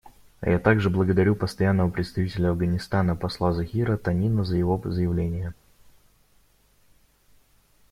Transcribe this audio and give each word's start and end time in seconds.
Я 0.41 0.57
также 0.57 0.89
благодарю 0.89 1.35
Постоянного 1.35 1.91
представителя 1.91 2.49
Афганистана 2.49 3.15
посла 3.15 3.53
Захира 3.53 3.97
Танина 3.97 4.43
за 4.43 4.57
его 4.57 4.81
заявление. 4.83 5.53